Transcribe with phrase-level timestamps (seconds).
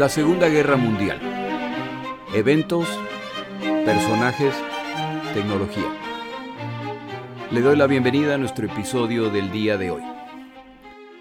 [0.00, 1.20] La Segunda Guerra Mundial.
[2.34, 2.88] Eventos,
[3.84, 4.54] personajes,
[5.34, 5.94] tecnología.
[7.50, 10.00] Le doy la bienvenida a nuestro episodio del día de hoy.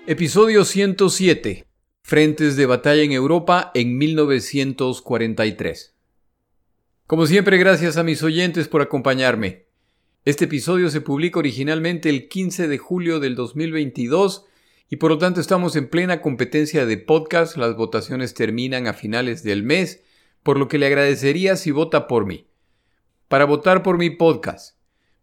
[0.07, 1.67] Episodio 107.
[2.03, 5.93] Frentes de batalla en Europa en 1943.
[7.05, 9.65] Como siempre, gracias a mis oyentes por acompañarme.
[10.23, 14.45] Este episodio se publica originalmente el 15 de julio del 2022
[14.89, 17.55] y por lo tanto estamos en plena competencia de podcast.
[17.57, 20.01] Las votaciones terminan a finales del mes,
[20.41, 22.47] por lo que le agradecería si vota por mí.
[23.27, 24.75] Para votar por mi podcast,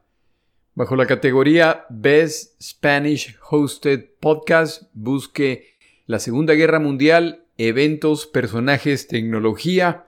[0.76, 10.06] Bajo la categoría Best Spanish Hosted Podcast, busque la Segunda Guerra Mundial, eventos, personajes, tecnología.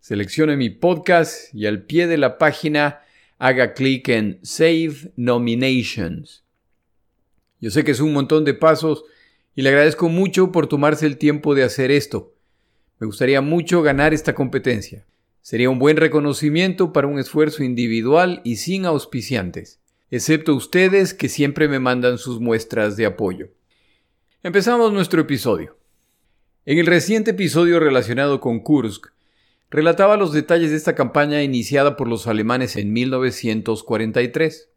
[0.00, 3.00] Seleccione mi podcast y al pie de la página
[3.38, 6.44] haga clic en Save Nominations.
[7.60, 9.04] Yo sé que es un montón de pasos,
[9.56, 12.34] y le agradezco mucho por tomarse el tiempo de hacer esto.
[13.00, 15.06] Me gustaría mucho ganar esta competencia.
[15.40, 21.68] Sería un buen reconocimiento para un esfuerzo individual y sin auspiciantes, excepto ustedes que siempre
[21.68, 23.48] me mandan sus muestras de apoyo.
[24.42, 25.78] Empezamos nuestro episodio.
[26.66, 29.06] En el reciente episodio relacionado con Kursk,
[29.70, 34.68] relataba los detalles de esta campaña iniciada por los alemanes en 1943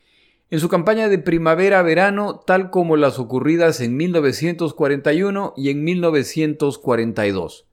[0.52, 7.68] en su campaña de primavera-verano, tal como las ocurridas en 1941 y en 1942.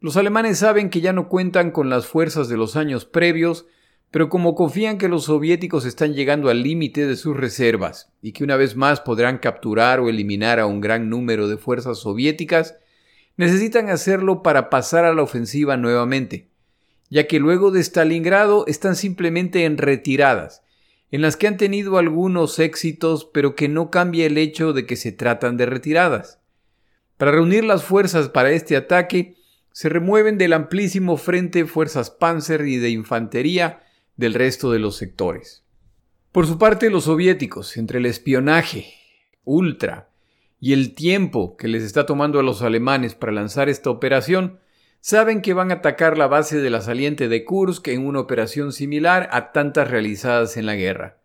[0.00, 3.66] Los alemanes saben que ya no cuentan con las fuerzas de los años previos,
[4.10, 8.42] pero como confían que los soviéticos están llegando al límite de sus reservas y que
[8.42, 12.76] una vez más podrán capturar o eliminar a un gran número de fuerzas soviéticas,
[13.36, 16.48] necesitan hacerlo para pasar a la ofensiva nuevamente,
[17.10, 20.62] ya que luego de Stalingrado están simplemente en retiradas
[21.10, 24.96] en las que han tenido algunos éxitos, pero que no cambia el hecho de que
[24.96, 26.40] se tratan de retiradas.
[27.16, 29.36] Para reunir las fuerzas para este ataque,
[29.72, 33.82] se remueven del amplísimo frente fuerzas Panzer y de infantería
[34.16, 35.64] del resto de los sectores.
[36.32, 38.92] Por su parte, los soviéticos, entre el espionaje,
[39.44, 40.10] ultra,
[40.60, 44.58] y el tiempo que les está tomando a los alemanes para lanzar esta operación,
[45.00, 48.72] saben que van a atacar la base de la saliente de Kursk en una operación
[48.72, 51.18] similar a tantas realizadas en la guerra.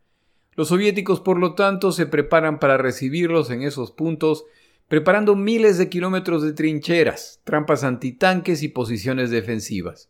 [0.55, 4.45] Los soviéticos, por lo tanto, se preparan para recibirlos en esos puntos,
[4.87, 10.09] preparando miles de kilómetros de trincheras, trampas antitanques y posiciones defensivas.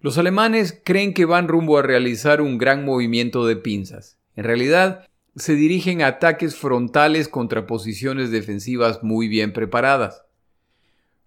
[0.00, 4.18] Los alemanes creen que van rumbo a realizar un gran movimiento de pinzas.
[4.36, 10.25] En realidad, se dirigen a ataques frontales contra posiciones defensivas muy bien preparadas.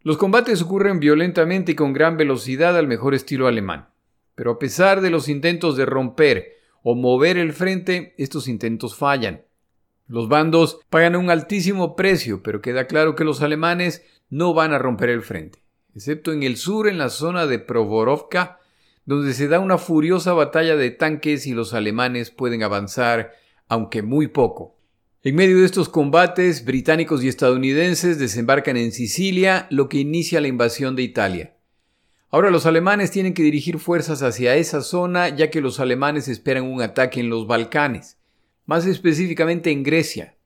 [0.02, 3.90] Los combates ocurren violentamente y con gran velocidad al mejor estilo alemán.
[4.34, 9.44] Pero a pesar de los intentos de romper o mover el frente, estos intentos fallan.
[10.08, 14.80] Los bandos pagan un altísimo precio, pero queda claro que los alemanes no van a
[14.80, 15.62] romper el frente,
[15.94, 18.60] excepto en el sur, en la zona de Provorovka,
[19.06, 23.34] donde se da una furiosa batalla de tanques y los alemanes pueden avanzar,
[23.68, 24.79] aunque muy poco.
[25.22, 30.48] En medio de estos combates, británicos y estadounidenses desembarcan en Sicilia, lo que inicia la
[30.48, 31.58] invasión de Italia.
[32.30, 36.64] Ahora los alemanes tienen que dirigir fuerzas hacia esa zona, ya que los alemanes esperan
[36.64, 38.18] un ataque en los Balcanes,
[38.66, 40.38] más específicamente en Grecia.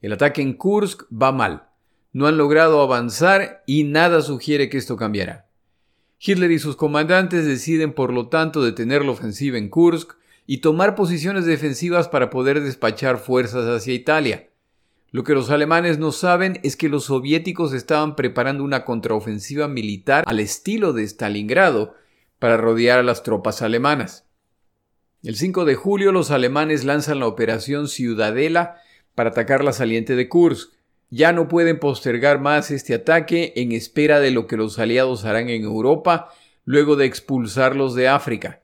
[0.00, 1.68] El ataque en Kursk va mal.
[2.12, 5.46] No han logrado avanzar y nada sugiere que esto cambiará.
[6.18, 10.14] Hitler y sus comandantes deciden por lo tanto detener la ofensiva en Kursk
[10.46, 14.48] y tomar posiciones defensivas para poder despachar fuerzas hacia Italia.
[15.10, 20.24] Lo que los alemanes no saben es que los soviéticos estaban preparando una contraofensiva militar
[20.26, 21.94] al estilo de Stalingrado
[22.38, 24.26] para rodear a las tropas alemanas.
[25.22, 28.80] El 5 de julio los alemanes lanzan la operación Ciudadela
[29.14, 30.72] para atacar la saliente de Kursk.
[31.10, 35.50] Ya no pueden postergar más este ataque en espera de lo que los aliados harán
[35.50, 36.32] en Europa
[36.64, 38.61] luego de expulsarlos de África.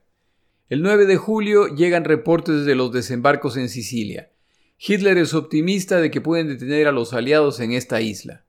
[0.69, 4.29] El 9 de julio llegan reportes de los desembarcos en Sicilia.
[4.77, 8.45] Hitler es optimista de que pueden detener a los aliados en esta isla.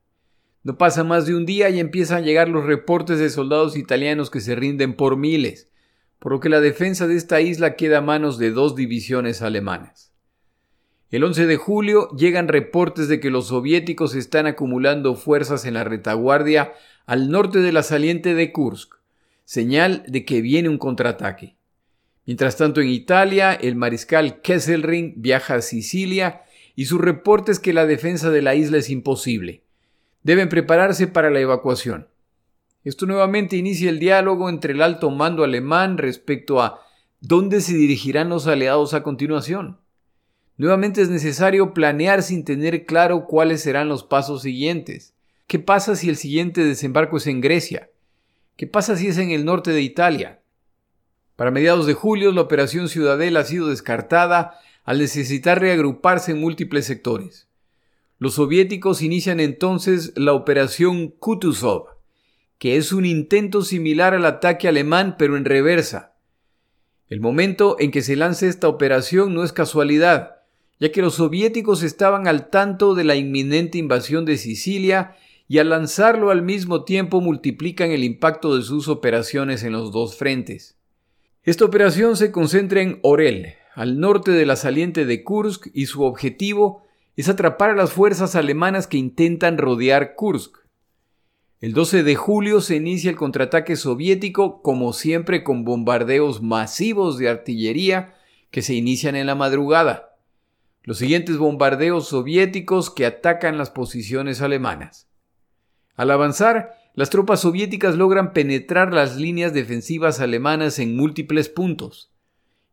[0.61, 4.29] No pasa más de un día y empiezan a llegar los reportes de soldados italianos
[4.29, 5.71] que se rinden por miles,
[6.19, 10.13] por lo que la defensa de esta isla queda a manos de dos divisiones alemanas.
[11.09, 15.85] El 11 de julio llegan reportes de que los soviéticos están acumulando fuerzas en la
[15.85, 16.71] retaguardia
[17.07, 18.93] al norte de la saliente de Kursk,
[19.43, 21.57] señal de que viene un contraataque.
[22.31, 26.43] Mientras tanto, en Italia, el mariscal Kesselring viaja a Sicilia
[26.77, 29.65] y su reporte es que la defensa de la isla es imposible.
[30.23, 32.07] Deben prepararse para la evacuación.
[32.85, 36.79] Esto nuevamente inicia el diálogo entre el alto mando alemán respecto a
[37.19, 39.81] dónde se dirigirán los aliados a continuación.
[40.55, 45.15] Nuevamente es necesario planear sin tener claro cuáles serán los pasos siguientes.
[45.47, 47.89] ¿Qué pasa si el siguiente desembarco es en Grecia?
[48.55, 50.40] ¿Qué pasa si es en el norte de Italia?
[51.35, 56.85] Para mediados de julio, la operación Ciudadela ha sido descartada al necesitar reagruparse en múltiples
[56.85, 57.47] sectores.
[58.19, 61.87] Los soviéticos inician entonces la operación Kutuzov,
[62.59, 66.13] que es un intento similar al ataque alemán pero en reversa.
[67.09, 70.35] El momento en que se lanza esta operación no es casualidad,
[70.79, 75.15] ya que los soviéticos estaban al tanto de la inminente invasión de Sicilia
[75.47, 80.15] y al lanzarlo al mismo tiempo multiplican el impacto de sus operaciones en los dos
[80.15, 80.77] frentes.
[81.43, 86.03] Esta operación se concentra en Orel, al norte de la saliente de Kursk, y su
[86.03, 86.83] objetivo
[87.15, 90.59] es atrapar a las fuerzas alemanas que intentan rodear Kursk.
[91.59, 97.29] El 12 de julio se inicia el contraataque soviético, como siempre con bombardeos masivos de
[97.29, 98.13] artillería
[98.51, 100.19] que se inician en la madrugada.
[100.83, 105.07] Los siguientes bombardeos soviéticos que atacan las posiciones alemanas.
[105.95, 112.11] Al avanzar, las tropas soviéticas logran penetrar las líneas defensivas alemanas en múltiples puntos.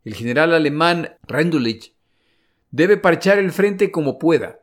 [0.05, 1.95] El general alemán Rendulich
[2.71, 4.61] debe parchar el frente como pueda.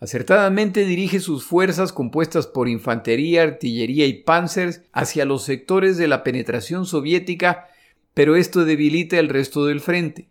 [0.00, 6.22] Acertadamente dirige sus fuerzas compuestas por infantería, artillería y panzers hacia los sectores de la
[6.22, 7.66] penetración soviética,
[8.14, 10.28] pero esto debilita el resto del frente.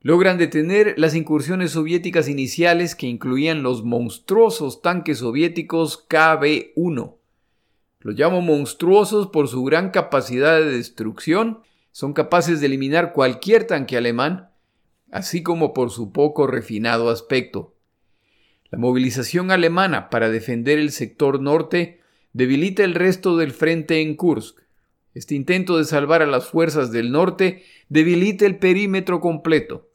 [0.00, 7.17] Logran detener las incursiones soviéticas iniciales que incluían los monstruosos tanques soviéticos KB-1.
[8.00, 11.60] Los llamo monstruosos por su gran capacidad de destrucción,
[11.90, 14.50] son capaces de eliminar cualquier tanque alemán,
[15.10, 17.74] así como por su poco refinado aspecto.
[18.70, 22.00] La movilización alemana para defender el sector norte
[22.32, 24.60] debilita el resto del frente en Kursk.
[25.14, 29.88] Este intento de salvar a las fuerzas del norte debilita el perímetro completo.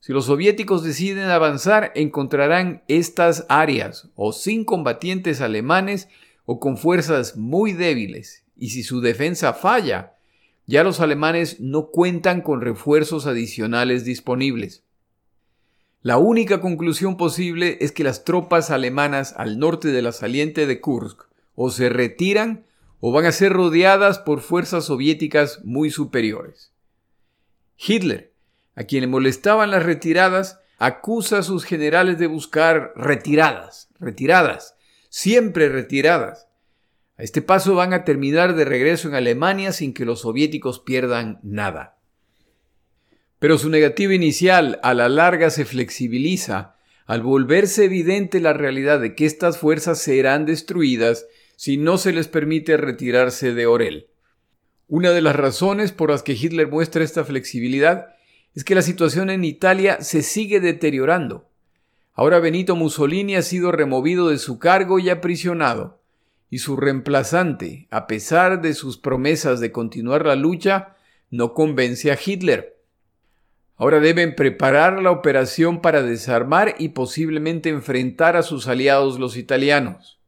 [0.00, 6.08] Si los soviéticos deciden avanzar, encontrarán estas áreas o sin combatientes alemanes
[6.44, 10.14] o con fuerzas muy débiles, y si su defensa falla,
[10.66, 14.84] ya los alemanes no cuentan con refuerzos adicionales disponibles.
[16.02, 20.80] La única conclusión posible es que las tropas alemanas al norte de la saliente de
[20.80, 21.22] Kursk
[21.54, 22.66] o se retiran
[23.00, 26.72] o van a ser rodeadas por fuerzas soviéticas muy superiores.
[27.76, 28.32] Hitler,
[28.74, 34.73] a quien le molestaban las retiradas, acusa a sus generales de buscar retiradas, retiradas,
[35.14, 36.48] siempre retiradas.
[37.16, 41.38] A este paso van a terminar de regreso en Alemania sin que los soviéticos pierdan
[41.44, 42.00] nada.
[43.38, 46.74] Pero su negativa inicial a la larga se flexibiliza
[47.06, 52.26] al volverse evidente la realidad de que estas fuerzas serán destruidas si no se les
[52.26, 54.08] permite retirarse de Orel.
[54.88, 58.08] Una de las razones por las que Hitler muestra esta flexibilidad
[58.56, 61.53] es que la situación en Italia se sigue deteriorando.
[62.16, 66.00] Ahora Benito Mussolini ha sido removido de su cargo y aprisionado,
[66.48, 70.94] y su reemplazante, a pesar de sus promesas de continuar la lucha,
[71.30, 72.78] no convence a Hitler.
[73.76, 80.20] Ahora deben preparar la operación para desarmar y posiblemente enfrentar a sus aliados los italianos.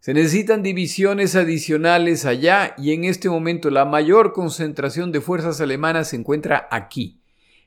[0.00, 6.08] Se necesitan divisiones adicionales allá y en este momento la mayor concentración de fuerzas alemanas
[6.08, 7.20] se encuentra aquí,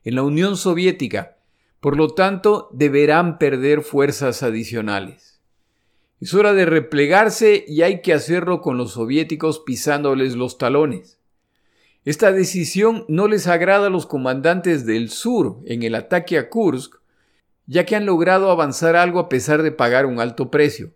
[0.03, 1.37] en la Unión Soviética,
[1.81, 5.41] por lo tanto, deberán perder fuerzas adicionales.
[6.21, 11.17] Es hora de replegarse y hay que hacerlo con los soviéticos pisándoles los talones.
[12.05, 16.97] Esta decisión no les agrada a los comandantes del sur en el ataque a Kursk,
[17.65, 20.91] ya que han logrado avanzar algo a pesar de pagar un alto precio.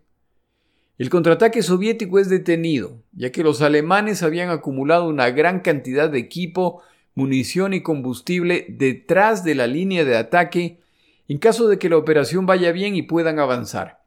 [0.98, 6.20] El contraataque soviético es detenido, ya que los alemanes habían acumulado una gran cantidad de
[6.20, 6.82] equipo
[7.16, 10.78] munición y combustible detrás de la línea de ataque
[11.26, 14.04] en caso de que la operación vaya bien y puedan avanzar.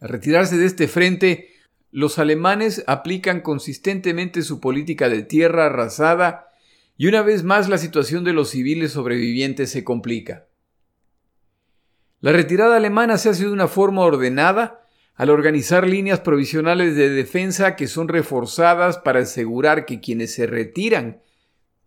[0.00, 1.50] Al retirarse de este frente,
[1.92, 6.48] los alemanes aplican consistentemente su política de tierra arrasada
[6.96, 10.46] y una vez más la situación de los civiles sobrevivientes se complica.
[12.20, 17.76] La retirada alemana se hace de una forma ordenada al organizar líneas provisionales de defensa
[17.76, 21.20] que son reforzadas para asegurar que quienes se retiran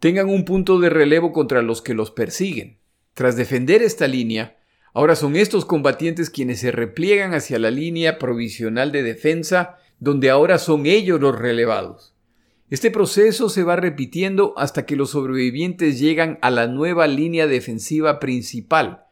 [0.01, 2.79] tengan un punto de relevo contra los que los persiguen.
[3.13, 4.58] Tras defender esta línea,
[4.96, 10.58] ahora son estos combatientes quienes se repliegan hacia la línea provisional de defensa, donde ahora
[10.58, 12.15] son ellos los relevados.
[12.72, 18.20] Este proceso se va repitiendo hasta que los sobrevivientes llegan a la nueva línea defensiva
[18.20, 19.05] principal,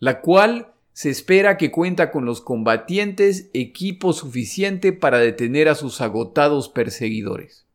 [0.00, 6.00] la cual se espera que cuenta con los combatientes equipo suficiente para detener a sus
[6.00, 7.65] agotados perseguidores.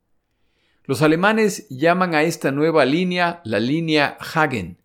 [0.85, 4.77] Los alemanes llaman a esta nueva línea la línea Hagen,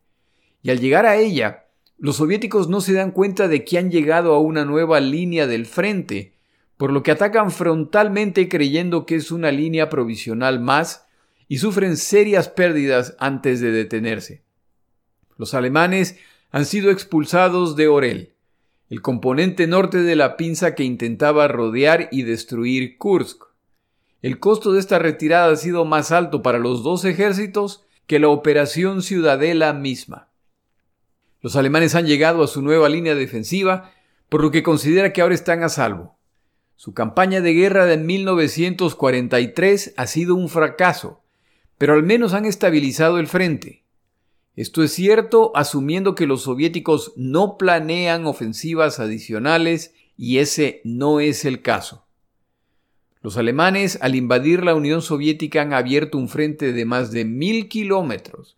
[0.63, 1.65] y al llegar a ella,
[1.99, 5.65] los soviéticos no se dan cuenta de que han llegado a una nueva línea del
[5.65, 6.35] frente,
[6.77, 11.07] por lo que atacan frontalmente creyendo que es una línea provisional más
[11.49, 14.43] y sufren serias pérdidas antes de detenerse.
[15.39, 16.19] Los alemanes
[16.51, 18.35] han sido expulsados de Orel,
[18.91, 23.46] el componente norte de la pinza que intentaba rodear y destruir Kursk.
[24.27, 28.27] El costo de esta retirada ha sido más alto para los dos ejércitos que la
[28.27, 30.31] operación Ciudadela misma.
[31.43, 33.93] Los alemanes han llegado a su nueva línea defensiva,
[34.29, 36.19] por lo que considera que ahora están a salvo.
[36.75, 41.23] Su campaña de guerra de 1943 ha sido un fracaso,
[41.79, 43.85] pero al menos han estabilizado el frente.
[44.57, 51.45] Esto es cierto asumiendo que los soviéticos no planean ofensivas adicionales y ese no es
[51.45, 52.06] el caso.
[53.27, 57.67] Los alemanes al invadir la Unión Soviética han abierto un frente de más de mil
[57.67, 58.57] kilómetros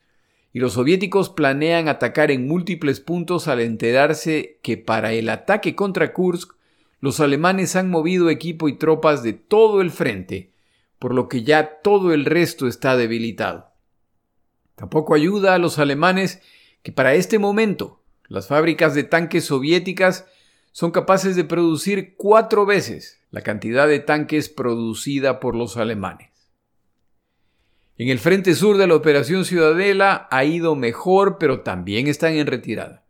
[0.52, 6.12] y los soviéticos planean atacar en múltiples puntos al enterarse que para el ataque contra
[6.12, 6.52] Kursk
[7.00, 10.52] los alemanes han movido equipo y tropas de todo el frente,
[10.98, 13.72] por lo que ya todo el resto está debilitado.
[14.75, 16.42] Tampoco ayuda a los alemanes
[16.82, 20.26] que para este momento las fábricas de tanques soviéticas
[20.78, 26.30] son capaces de producir cuatro veces la cantidad de tanques producida por los alemanes.
[27.97, 32.47] En el frente sur de la Operación Ciudadela ha ido mejor, pero también están en
[32.47, 33.04] retirada.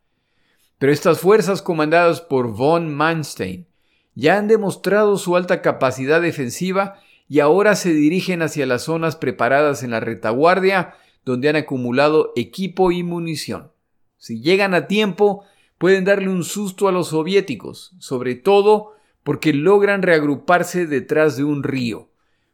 [0.79, 3.67] Pero estas fuerzas comandadas por von Manstein
[4.15, 9.83] ya han demostrado su alta capacidad defensiva y ahora se dirigen hacia las zonas preparadas
[9.83, 13.73] en la retaguardia donde han acumulado equipo y munición.
[14.17, 15.45] Si llegan a tiempo,
[15.79, 21.63] pueden darle un susto a los soviéticos, sobre todo porque logran reagruparse detrás de un
[21.63, 22.11] río,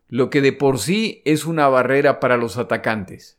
[0.09, 3.39] lo que de por sí es una barrera para los atacantes.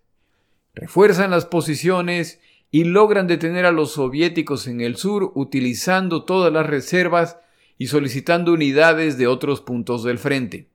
[0.74, 6.66] Refuerzan las posiciones y logran detener a los soviéticos en el sur utilizando todas las
[6.66, 7.38] reservas
[7.78, 10.70] y solicitando unidades de otros puntos del frente.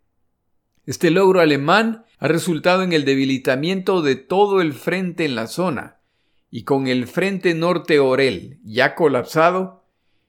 [0.87, 6.00] Este logro alemán ha resultado en el debilitamiento de todo el frente en la zona,
[6.51, 9.85] y con el frente norte Orel ya colapsado,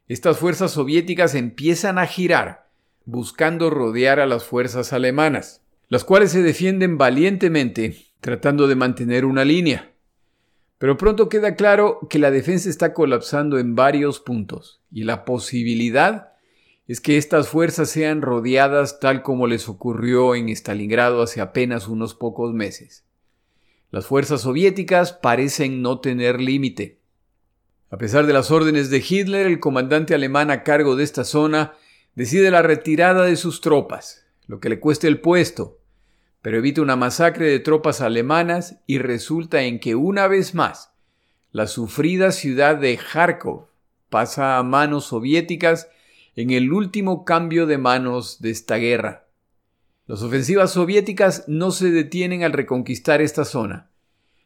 [0.08, 2.70] estas fuerzas soviéticas empiezan a girar,
[3.06, 9.46] buscando rodear a las fuerzas alemanas, las cuales se defienden valientemente, tratando de mantener una
[9.46, 9.94] línea.
[10.78, 16.34] Pero pronto queda claro que la defensa está colapsando en varios puntos, y la posibilidad
[16.88, 22.16] es que estas fuerzas sean rodeadas tal como les ocurrió en Stalingrado hace apenas unos
[22.16, 23.06] pocos meses.
[23.92, 27.02] Las fuerzas soviéticas parecen no tener límite.
[27.90, 31.74] A pesar de las órdenes de Hitler, el comandante alemán a cargo de esta zona
[32.16, 35.82] decide la retirada de sus tropas, lo que le cueste el puesto,
[36.42, 40.94] pero evita una masacre de tropas alemanas y resulta en que una vez más
[41.52, 43.68] la sufrida ciudad de Kharkov
[44.10, 45.90] pasa a manos soviéticas
[46.38, 49.28] en el último cambio de manos de esta guerra.
[50.08, 53.90] Las ofensivas soviéticas no se detienen al reconquistar esta zona.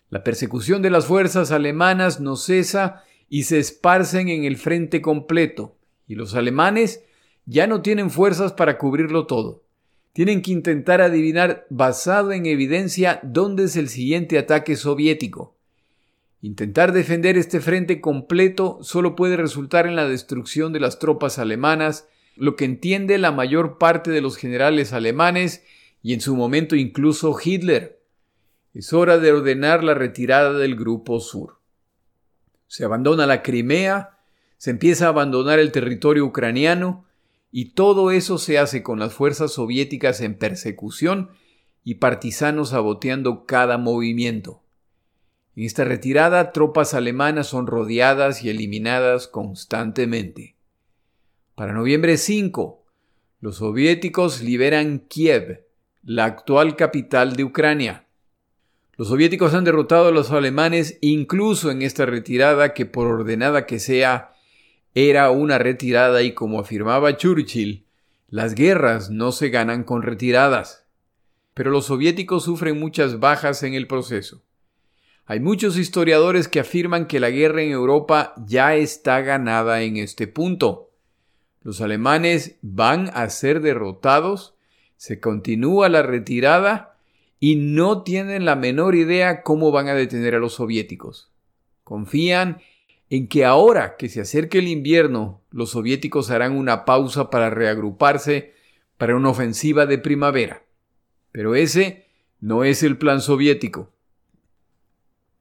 [0.10, 5.78] La persecución de las fuerzas alemanas no cesa y se esparcen en el frente completo,
[6.08, 7.04] y los alemanes
[7.46, 9.64] ya no tienen fuerzas para cubrirlo todo.
[10.14, 15.58] Tienen que intentar adivinar, basado en evidencia, dónde es el siguiente ataque soviético.
[16.42, 22.08] Intentar defender este frente completo solo puede resultar en la destrucción de las tropas alemanas,
[22.36, 25.64] lo que entiende la mayor parte de los generales alemanes
[26.02, 28.02] y en su momento incluso Hitler.
[28.74, 31.60] Es hora de ordenar la retirada del Grupo Sur.
[32.68, 34.20] Se abandona la Crimea,
[34.58, 37.06] se empieza a abandonar el territorio ucraniano,
[37.52, 41.30] y todo eso se hace con las fuerzas soviéticas en persecución
[41.86, 44.62] y partisanos saboteando cada movimiento.
[45.56, 50.55] En esta retirada, tropas alemanas son rodeadas y eliminadas constantemente.
[51.56, 52.84] Para noviembre 5,
[53.40, 55.66] los soviéticos liberan Kiev,
[56.04, 58.08] la actual capital de Ucrania.
[58.98, 63.80] Los soviéticos han derrotado a los alemanes incluso en esta retirada que por ordenada que
[63.80, 64.34] sea,
[64.96, 67.86] era una retirada y como afirmaba Churchill,
[68.28, 70.86] las guerras no se ganan con retiradas.
[71.54, 74.44] Pero los soviéticos sufren muchas bajas en el proceso.
[75.26, 80.28] Hay muchos historiadores que afirman que la guerra en Europa ya está ganada en este
[80.28, 80.85] punto.
[81.66, 84.54] Los alemanes van a ser derrotados,
[84.98, 87.00] se continúa la retirada
[87.40, 91.32] y no tienen la menor idea cómo van a detener a los soviéticos.
[91.84, 92.62] Confían
[93.10, 98.54] en que ahora que se acerque el invierno, los soviéticos harán una pausa para reagruparse
[99.00, 100.62] para una ofensiva de primavera.
[101.32, 102.06] Pero ese
[102.42, 103.92] no es el plan soviético.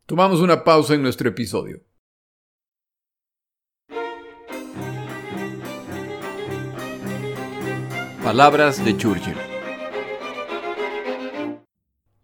[0.07, 1.83] Tomamos una pausa en nuestro episodio.
[8.25, 9.37] Palabras de Churchill.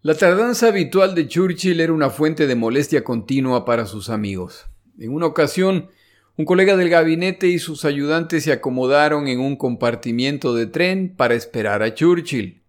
[0.01, 4.65] La tardanza habitual de Churchill era una fuente de molestia continua para sus amigos.
[4.97, 5.91] En una ocasión,
[6.37, 11.35] un colega del gabinete y sus ayudantes se acomodaron en un compartimiento de tren para
[11.35, 12.63] esperar a Churchill.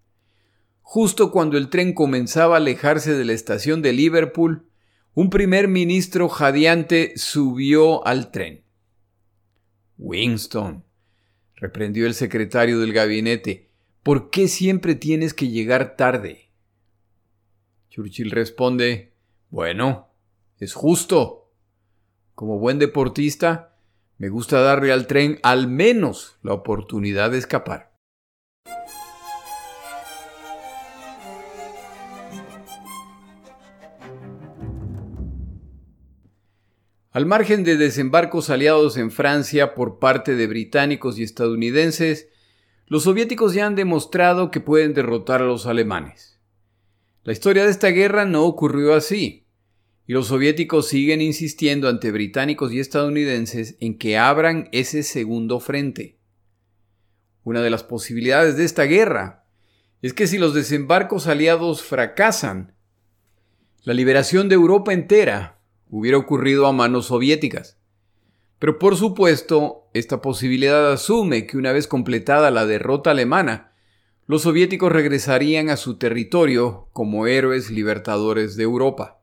[0.83, 4.69] Justo cuando el tren comenzaba a alejarse de la estación de Liverpool,
[5.15, 8.67] un primer ministro jadeante subió al tren.
[9.97, 10.85] Winston,
[11.63, 13.71] reprendió el secretario del gabinete,
[14.03, 16.51] ¿por qué siempre tienes que llegar tarde?
[17.89, 19.13] Churchill responde,
[19.49, 20.09] bueno,
[20.59, 21.53] es justo.
[22.35, 23.77] Como buen deportista,
[24.19, 27.92] me gusta darle al tren al menos la oportunidad de escapar.
[37.13, 42.29] Al margen de desembarcos aliados en Francia por parte de británicos y estadounidenses,
[42.87, 46.41] los soviéticos ya han demostrado que pueden derrotar a los alemanes.
[47.23, 49.47] La historia de esta guerra no ocurrió así,
[50.07, 56.19] y los soviéticos siguen insistiendo ante británicos y estadounidenses en que abran ese segundo frente.
[57.45, 59.45] Una de las posibilidades de esta guerra
[60.01, 62.75] es que si los desembarcos aliados fracasan,
[63.83, 65.62] la liberación de Europa entera
[65.93, 67.79] hubiera ocurrido a manos soviéticas.
[68.59, 73.73] Pero por supuesto, esta posibilidad asume que una vez completada la derrota alemana,
[74.27, 79.21] los soviéticos regresarían a su territorio como héroes libertadores de Europa.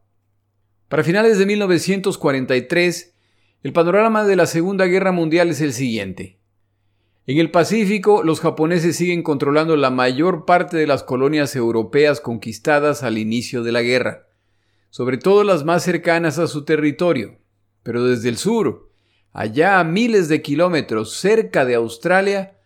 [0.89, 3.15] Para finales de 1943,
[3.63, 6.37] el panorama de la Segunda Guerra Mundial es el siguiente.
[7.25, 13.01] En el Pacífico, los japoneses siguen controlando la mayor parte de las colonias europeas conquistadas
[13.01, 14.28] al inicio de la guerra,
[14.89, 17.37] sobre todo las más cercanas a su territorio.
[17.83, 18.89] Pero desde el sur,
[19.31, 22.57] allá a miles de kilómetros cerca de Australia,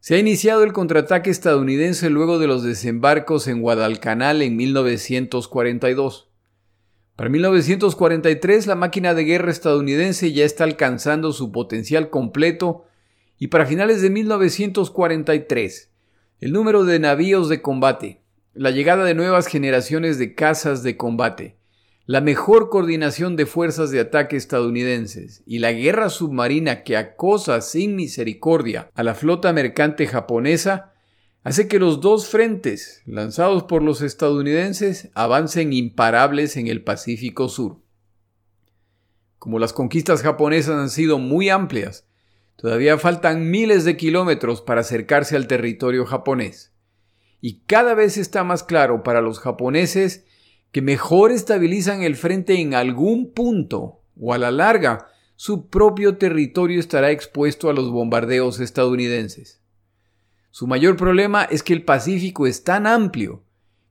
[0.00, 6.30] se ha iniciado el contraataque estadounidense luego de los desembarcos en Guadalcanal en 1942.
[7.16, 12.84] Para 1943 la máquina de guerra estadounidense ya está alcanzando su potencial completo
[13.38, 15.90] y para finales de 1943
[16.40, 18.20] el número de navíos de combate,
[18.52, 21.56] la llegada de nuevas generaciones de cazas de combate,
[22.06, 27.96] la mejor coordinación de fuerzas de ataque estadounidenses y la guerra submarina que acosa sin
[27.96, 30.92] misericordia a la flota mercante japonesa
[31.42, 37.78] hace que los dos frentes lanzados por los estadounidenses avancen imparables en el Pacífico Sur.
[39.40, 42.06] Como las conquistas japonesas han sido muy amplias,
[42.54, 46.72] todavía faltan miles de kilómetros para acercarse al territorio japonés.
[47.40, 50.24] Y cada vez está más claro para los japoneses
[50.72, 56.80] que mejor estabilizan el frente en algún punto o a la larga, su propio territorio
[56.80, 59.60] estará expuesto a los bombardeos estadounidenses.
[60.50, 63.42] Su mayor problema es que el Pacífico es tan amplio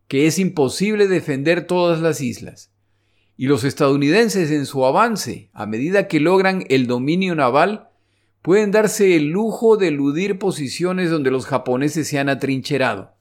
[0.08, 2.72] que es imposible defender todas las islas.
[3.38, 7.90] Y los estadounidenses en su avance, a medida que logran el dominio naval,
[8.42, 13.15] pueden darse el lujo de eludir posiciones donde los japoneses se han atrincherado.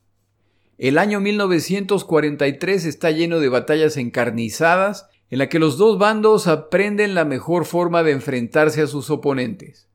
[0.79, 7.15] El año 1943 está lleno de batallas encarnizadas en la que los dos bandos aprenden
[7.15, 9.89] la mejor forma de enfrentarse a sus oponentes.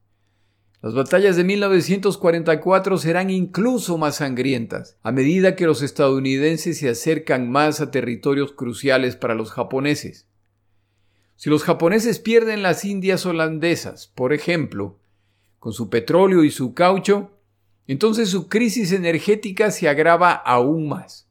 [0.81, 7.51] Las batallas de 1944 serán incluso más sangrientas, a medida que los estadounidenses se acercan
[7.51, 10.27] más a territorios cruciales para los japoneses.
[11.35, 14.99] Si los japoneses pierden las Indias holandesas, por ejemplo,
[15.59, 17.31] con su petróleo y su caucho,
[17.89, 21.27] entonces su crisis energética se agrava aún más.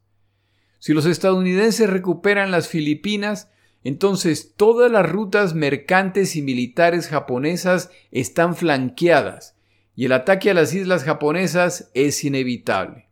[0.80, 3.48] Si los estadounidenses recuperan las Filipinas,
[3.84, 9.54] entonces todas las rutas mercantes y militares japonesas están flanqueadas
[9.94, 13.08] y el ataque a las islas japonesas es inevitable.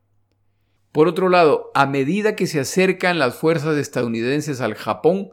[0.90, 5.30] Por otro lado, a medida que se acercan las fuerzas estadounidenses al Japón,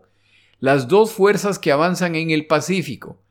[0.59, 3.22] las dos fuerzas que avanzan en el Pacífico,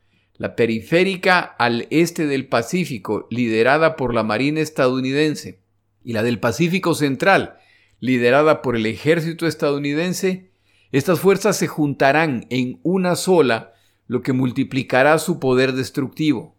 [0.43, 5.61] la periférica al este del Pacífico, liderada por la Marina estadounidense,
[6.03, 7.59] y la del Pacífico Central,
[8.01, 10.51] liderada por el ejército estadounidense,
[10.91, 13.75] estas fuerzas se juntarán en una sola,
[14.09, 16.57] lo que multiplicará su poder destructivo.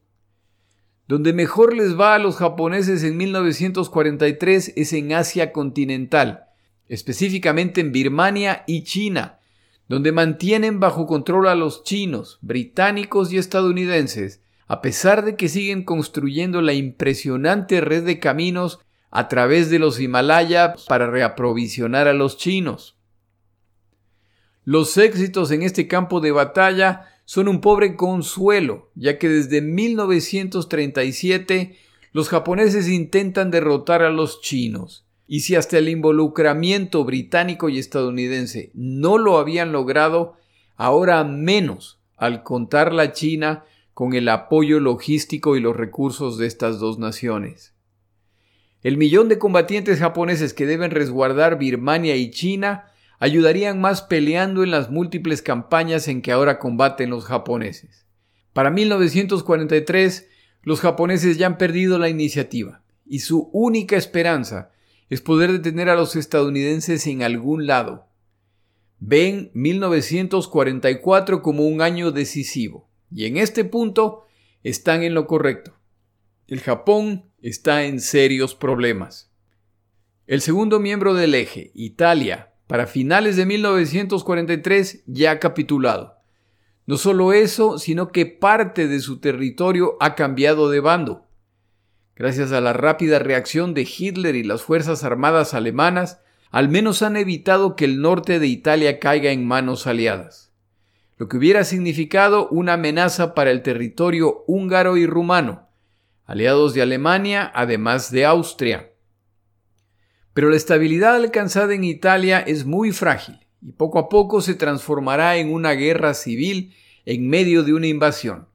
[1.09, 6.45] Donde mejor les va a los japoneses en 1943 es en Asia continental,
[6.87, 9.39] específicamente en Birmania y China,
[9.87, 15.83] donde mantienen bajo control a los chinos, británicos y estadounidenses, a pesar de que siguen
[15.83, 18.79] construyendo la impresionante red de caminos
[19.11, 22.97] a través de los Himalaya para reaprovisionar a los chinos.
[24.63, 31.77] Los éxitos en este campo de batalla son un pobre consuelo, ya que desde 1937
[32.11, 38.71] los japoneses intentan derrotar a los chinos, y si hasta el involucramiento británico y estadounidense
[38.73, 40.35] no lo habían logrado,
[40.75, 46.79] ahora menos al contar la China con el apoyo logístico y los recursos de estas
[46.79, 47.73] dos naciones.
[48.81, 52.85] El millón de combatientes japoneses que deben resguardar Birmania y China
[53.19, 58.05] ayudarían más peleando en las múltiples campañas en que ahora combaten los japoneses.
[58.51, 60.27] Para 1943,
[60.63, 64.71] los japoneses ya han perdido la iniciativa y su única esperanza
[65.09, 68.07] es poder detener a los estadounidenses en algún lado.
[68.99, 74.23] Ven 1944 como un año decisivo y en este punto
[74.63, 75.77] están en lo correcto.
[76.47, 79.31] El Japón está en serios problemas.
[80.25, 86.15] El segundo miembro del eje, Italia, para finales de 1943 ya ha capitulado.
[86.85, 91.22] No solo eso, sino que parte de su territorio ha cambiado de bando.
[92.15, 96.21] Gracias a la rápida reacción de Hitler y las Fuerzas Armadas alemanas,
[96.51, 100.53] al menos han evitado que el norte de Italia caiga en manos aliadas,
[101.17, 105.67] lo que hubiera significado una amenaza para el territorio húngaro y rumano,
[106.25, 108.91] aliados de Alemania, además de Austria.
[110.35, 115.37] Pero la estabilidad alcanzada en Italia es muy frágil y poco a poco se transformará
[115.37, 118.47] en una guerra civil en medio de una invasión.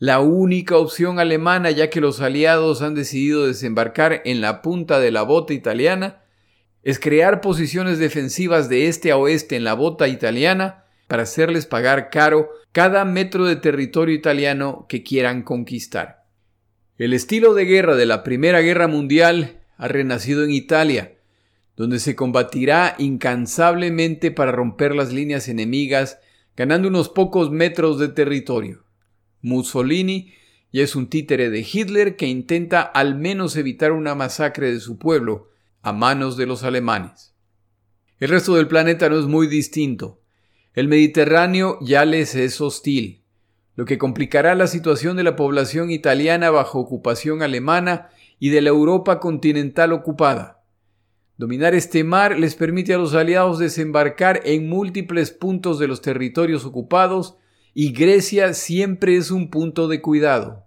[0.00, 5.10] La única opción alemana, ya que los aliados han decidido desembarcar en la punta de
[5.10, 6.22] la bota italiana,
[6.84, 12.10] es crear posiciones defensivas de este a oeste en la bota italiana para hacerles pagar
[12.10, 16.26] caro cada metro de territorio italiano que quieran conquistar.
[16.96, 21.14] El estilo de guerra de la Primera Guerra Mundial ha renacido en Italia,
[21.76, 26.20] donde se combatirá incansablemente para romper las líneas enemigas,
[26.56, 28.87] ganando unos pocos metros de territorio.
[29.42, 30.32] Mussolini
[30.72, 34.98] ya es un títere de Hitler que intenta al menos evitar una masacre de su
[34.98, 35.48] pueblo
[35.82, 37.34] a manos de los alemanes.
[38.20, 40.20] El resto del planeta no es muy distinto.
[40.74, 43.22] El Mediterráneo ya les es hostil,
[43.76, 48.70] lo que complicará la situación de la población italiana bajo ocupación alemana y de la
[48.70, 50.62] Europa continental ocupada.
[51.36, 56.64] Dominar este mar les permite a los aliados desembarcar en múltiples puntos de los territorios
[56.64, 57.36] ocupados
[57.80, 60.66] y Grecia siempre es un punto de cuidado.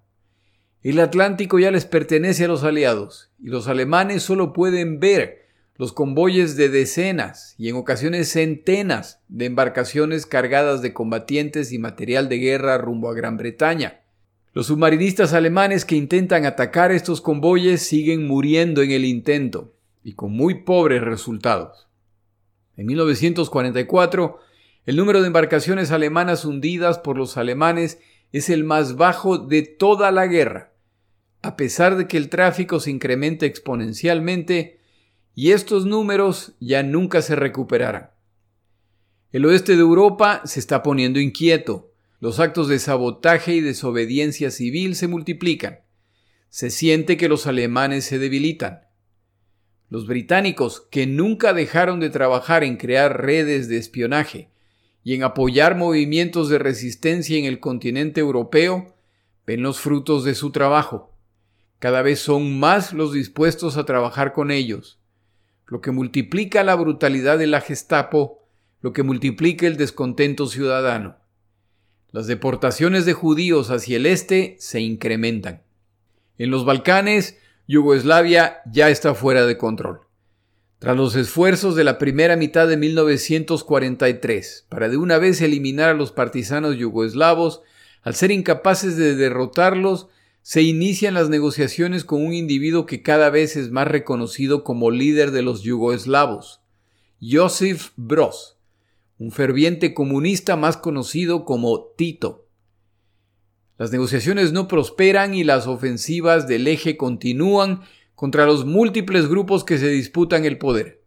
[0.82, 5.46] El Atlántico ya les pertenece a los aliados y los alemanes solo pueden ver
[5.76, 12.30] los convoyes de decenas y en ocasiones centenas de embarcaciones cargadas de combatientes y material
[12.30, 14.04] de guerra rumbo a Gran Bretaña.
[14.54, 20.32] Los submarinistas alemanes que intentan atacar estos convoyes siguen muriendo en el intento y con
[20.32, 21.90] muy pobres resultados.
[22.78, 24.40] En 1944,
[24.86, 28.00] el número de embarcaciones alemanas hundidas por los alemanes
[28.32, 30.74] es el más bajo de toda la guerra,
[31.42, 34.80] a pesar de que el tráfico se incrementa exponencialmente
[35.36, 38.10] y estos números ya nunca se recuperarán.
[39.32, 44.96] El oeste de Europa se está poniendo inquieto los actos de sabotaje y desobediencia civil
[44.96, 45.80] se multiplican.
[46.50, 48.82] Se siente que los alemanes se debilitan.
[49.90, 54.51] Los británicos, que nunca dejaron de trabajar en crear redes de espionaje
[55.04, 58.96] y en apoyar movimientos de resistencia en el continente europeo,
[59.46, 61.12] ven los frutos de su trabajo.
[61.80, 65.00] Cada vez son más los dispuestos a trabajar con ellos,
[65.66, 68.46] lo que multiplica la brutalidad de la Gestapo,
[68.82, 71.18] lo que multiplica el descontento ciudadano.
[72.12, 75.64] Las deportaciones de judíos hacia el este se incrementan.
[76.38, 77.38] En los Balcanes,
[77.68, 80.02] Yugoslavia ya está fuera de control.
[80.82, 85.94] Tras los esfuerzos de la primera mitad de 1943 para de una vez eliminar a
[85.94, 87.62] los partisanos yugoslavos,
[88.02, 90.08] al ser incapaces de derrotarlos,
[90.42, 95.30] se inician las negociaciones con un individuo que cada vez es más reconocido como líder
[95.30, 96.62] de los yugoslavos,
[97.22, 98.58] Josip Broz,
[99.20, 102.48] un ferviente comunista más conocido como Tito.
[103.78, 107.82] Las negociaciones no prosperan y las ofensivas del eje continúan
[108.22, 111.04] contra los múltiples grupos que se disputan el poder.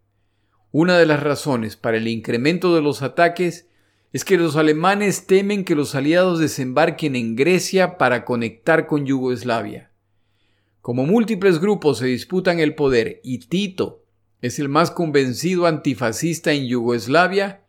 [0.73, 3.69] Una de las razones para el incremento de los ataques
[4.13, 9.93] es que los alemanes temen que los aliados desembarquen en Grecia para conectar con Yugoslavia.
[10.81, 14.03] Como múltiples grupos se disputan el poder y Tito
[14.41, 17.63] es el más convencido antifascista en Yugoslavia,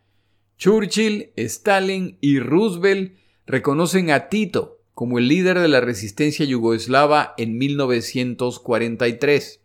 [0.58, 7.58] Churchill, Stalin y Roosevelt reconocen a Tito como el líder de la resistencia yugoslava en
[7.58, 9.62] 1943.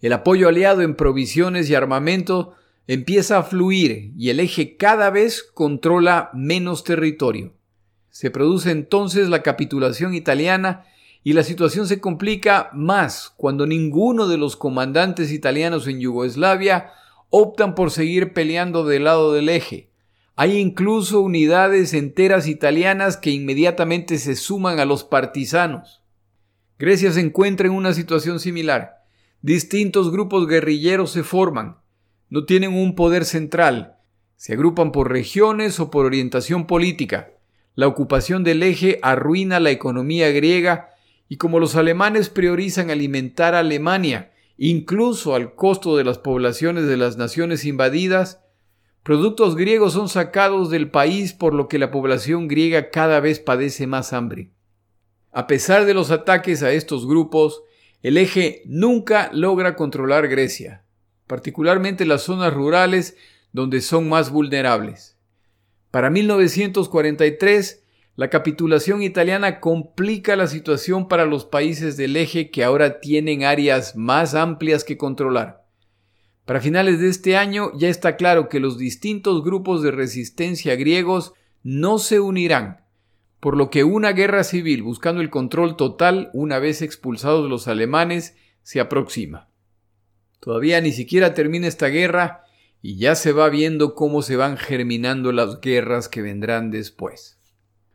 [0.00, 2.54] El apoyo aliado en provisiones y armamento
[2.86, 7.54] empieza a fluir y el eje cada vez controla menos territorio.
[8.10, 10.84] Se produce entonces la capitulación italiana
[11.24, 16.90] y la situación se complica más cuando ninguno de los comandantes italianos en Yugoslavia
[17.30, 19.88] optan por seguir peleando del lado del eje.
[20.40, 26.04] Hay incluso unidades enteras italianas que inmediatamente se suman a los partisanos.
[26.78, 29.02] Grecia se encuentra en una situación similar.
[29.42, 31.78] Distintos grupos guerrilleros se forman.
[32.28, 33.96] No tienen un poder central.
[34.36, 37.32] Se agrupan por regiones o por orientación política.
[37.74, 40.90] La ocupación del eje arruina la economía griega
[41.28, 46.96] y como los alemanes priorizan alimentar a Alemania, incluso al costo de las poblaciones de
[46.96, 48.38] las naciones invadidas,
[49.02, 53.86] productos griegos son sacados del país por lo que la población griega cada vez padece
[53.86, 54.50] más hambre.
[55.32, 57.62] A pesar de los ataques a estos grupos,
[58.02, 60.84] el eje nunca logra controlar Grecia,
[61.26, 63.16] particularmente las zonas rurales
[63.52, 65.16] donde son más vulnerables.
[65.90, 67.84] Para 1943,
[68.18, 73.94] la capitulación italiana complica la situación para los países del eje que ahora tienen áreas
[73.94, 75.67] más amplias que controlar.
[76.48, 81.34] Para finales de este año ya está claro que los distintos grupos de resistencia griegos
[81.62, 82.86] no se unirán,
[83.38, 88.34] por lo que una guerra civil buscando el control total una vez expulsados los alemanes
[88.62, 89.50] se aproxima.
[90.40, 92.44] Todavía ni siquiera termina esta guerra
[92.80, 97.38] y ya se va viendo cómo se van germinando las guerras que vendrán después.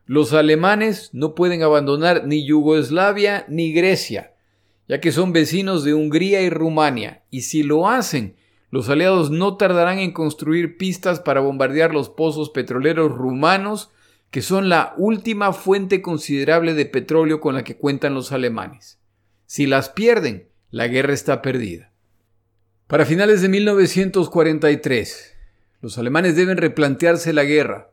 [0.06, 4.32] Los alemanes no pueden abandonar ni Yugoslavia ni Grecia,
[4.86, 8.36] ya que son vecinos de Hungría y Rumania, y si lo hacen,
[8.74, 13.92] los aliados no tardarán en construir pistas para bombardear los pozos petroleros rumanos,
[14.32, 18.98] que son la última fuente considerable de petróleo con la que cuentan los alemanes.
[19.46, 21.92] Si las pierden, la guerra está perdida.
[22.88, 25.36] Para finales de 1943,
[25.80, 27.92] los alemanes deben replantearse la guerra.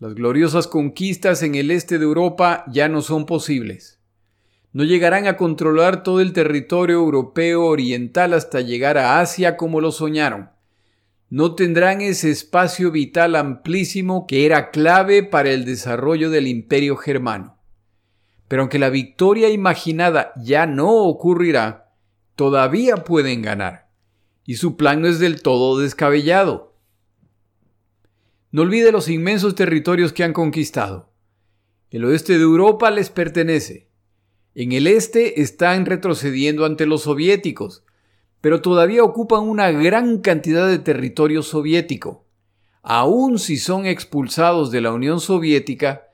[0.00, 3.97] Las gloriosas conquistas en el este de Europa ya no son posibles.
[4.72, 9.92] No llegarán a controlar todo el territorio europeo oriental hasta llegar a Asia como lo
[9.92, 10.50] soñaron.
[11.30, 17.58] No tendrán ese espacio vital amplísimo que era clave para el desarrollo del imperio germano.
[18.48, 21.92] Pero aunque la victoria imaginada ya no ocurrirá,
[22.34, 23.88] todavía pueden ganar.
[24.44, 26.74] Y su plan no es del todo descabellado.
[28.50, 31.12] No olvide los inmensos territorios que han conquistado.
[31.90, 33.87] El oeste de Europa les pertenece.
[34.60, 37.84] En el este están retrocediendo ante los soviéticos,
[38.40, 42.24] pero todavía ocupan una gran cantidad de territorio soviético.
[42.82, 46.08] Aun si son expulsados de la Unión Soviética,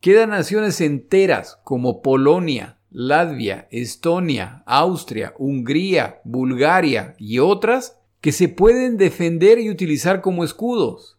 [0.00, 8.96] quedan naciones enteras como Polonia, Latvia, Estonia, Austria, Hungría, Bulgaria y otras que se pueden
[8.96, 11.16] defender y utilizar como escudos.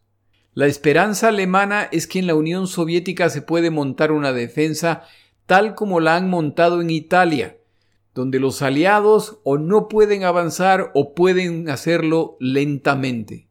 [0.52, 5.04] La esperanza alemana es que en la Unión Soviética se puede montar una defensa
[5.46, 7.56] tal como la han montado en Italia,
[8.14, 13.48] donde los aliados o no pueden avanzar o pueden hacerlo lentamente.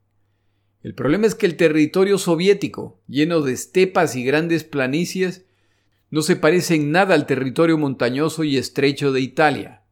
[0.83, 5.45] El problema es que el territorio soviético, lleno de estepas y grandes planicies,
[6.11, 9.83] no se parece en nada al territorio montañoso y estrecho de Italia.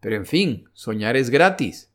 [0.00, 1.92] Pero en fin, soñar es gratis.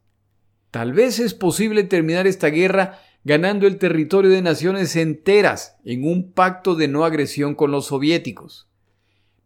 [0.71, 6.33] Tal vez es posible terminar esta guerra ganando el territorio de naciones enteras en un
[6.33, 8.67] pacto de no agresión con los soviéticos.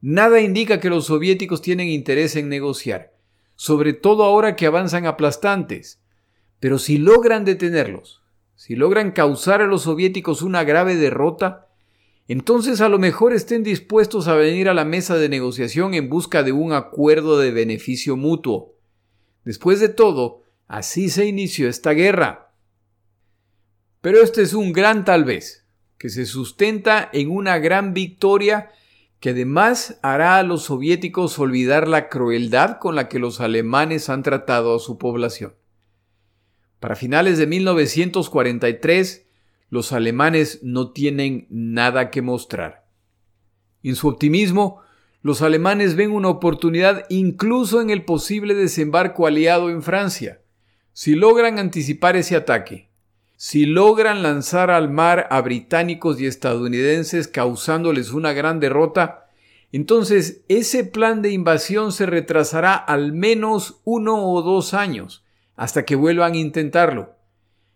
[0.01, 3.13] Nada indica que los soviéticos tienen interés en negociar,
[3.55, 5.99] sobre todo ahora que avanzan aplastantes.
[6.59, 8.21] Pero si logran detenerlos,
[8.55, 11.67] si logran causar a los soviéticos una grave derrota,
[12.27, 16.43] entonces a lo mejor estén dispuestos a venir a la mesa de negociación en busca
[16.43, 18.75] de un acuerdo de beneficio mutuo.
[19.45, 22.51] Después de todo, así se inició esta guerra.
[24.01, 25.65] Pero este es un gran tal vez,
[25.97, 28.71] que se sustenta en una gran victoria
[29.19, 34.23] que además hará a los soviéticos olvidar la crueldad con la que los alemanes han
[34.23, 35.55] tratado a su población.
[36.79, 39.27] Para finales de 1943,
[39.69, 42.85] los alemanes no tienen nada que mostrar.
[43.81, 44.81] En su optimismo,
[45.21, 50.41] los alemanes ven una oportunidad incluso en el posible desembarco aliado en Francia.
[50.93, 52.86] Si logran anticipar ese ataque
[53.37, 59.29] si logran lanzar al mar a británicos y estadounidenses causándoles una gran derrota,
[59.71, 65.23] entonces ese plan de invasión se retrasará al menos uno o dos años,
[65.55, 67.15] hasta que vuelvan a intentarlo.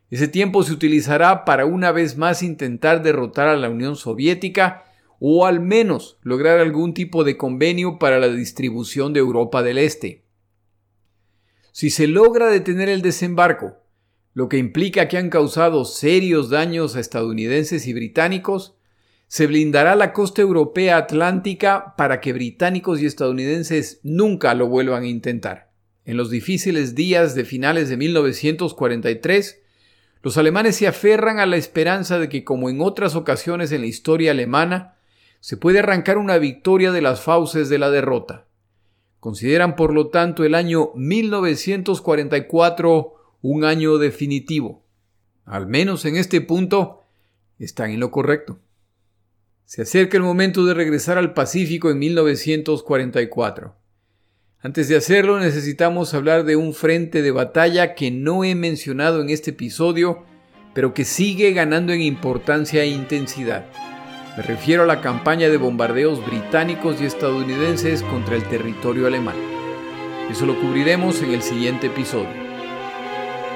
[0.09, 4.85] Ese tiempo se utilizará para una vez más intentar derrotar a la Unión Soviética
[5.19, 10.23] o al menos lograr algún tipo de convenio para la distribución de Europa del Este.
[11.71, 13.80] Si se logra detener el desembarco,
[14.33, 18.75] lo que implica que han causado serios daños a estadounidenses y británicos,
[19.27, 25.07] se blindará la costa europea atlántica para que británicos y estadounidenses nunca lo vuelvan a
[25.07, 25.71] intentar.
[26.03, 29.61] En los difíciles días de finales de 1943,
[30.21, 33.87] los alemanes se aferran a la esperanza de que, como en otras ocasiones en la
[33.87, 34.95] historia alemana,
[35.39, 38.45] se puede arrancar una victoria de las fauces de la derrota.
[39.19, 44.83] Consideran, por lo tanto, el año 1944 un año definitivo.
[45.45, 47.03] Al menos en este punto
[47.59, 48.59] están en lo correcto.
[49.65, 53.75] Se acerca el momento de regresar al Pacífico en 1944.
[54.59, 59.29] Antes de hacerlo necesitamos hablar de un frente de batalla que no he mencionado en
[59.29, 60.23] este episodio,
[60.73, 63.65] pero que sigue ganando en importancia e intensidad.
[64.37, 69.35] Me refiero a la campaña de bombardeos británicos y estadounidenses contra el territorio alemán.
[70.29, 72.50] Eso lo cubriremos en el siguiente episodio.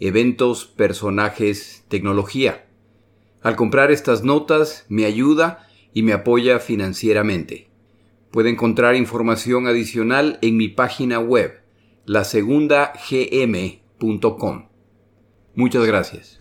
[0.00, 2.66] Eventos, Personajes, Tecnología.
[3.42, 7.68] Al comprar estas notas me ayuda y me apoya financieramente.
[8.30, 11.60] Puede encontrar información adicional en mi página web,
[12.06, 14.68] lasegundagm.com.
[15.54, 16.38] Muchas gracias.